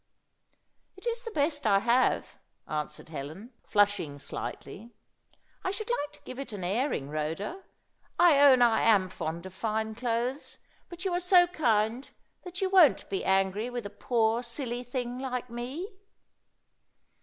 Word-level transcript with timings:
"It 0.97 1.05
is 1.05 1.21
the 1.21 1.29
best 1.29 1.67
I 1.67 1.77
have," 1.77 2.39
answered 2.67 3.09
Helen, 3.09 3.53
flushing 3.63 4.17
slightly. 4.17 4.89
"I 5.63 5.69
should 5.69 5.91
like 5.91 6.13
to 6.13 6.21
give 6.21 6.39
it 6.39 6.51
an 6.53 6.63
airing, 6.63 7.07
Rhoda. 7.07 7.61
I 8.17 8.39
own 8.39 8.63
I 8.63 8.81
am 8.81 9.09
fond 9.09 9.45
of 9.45 9.53
fine 9.53 9.93
clothes, 9.93 10.57
but 10.89 11.05
you 11.05 11.13
are 11.13 11.19
so 11.19 11.45
kind 11.45 12.09
that 12.43 12.61
you 12.61 12.69
won't 12.71 13.11
be 13.11 13.23
angry 13.23 13.69
with 13.69 13.85
a 13.85 13.91
poor 13.91 14.41
silly 14.41 14.83
thing 14.83 15.19
like 15.19 15.51
me!" 15.51 15.93